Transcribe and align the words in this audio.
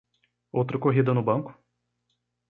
Outra 0.51 0.79
corrida 0.79 1.13
no 1.13 1.21
banco? 1.21 1.51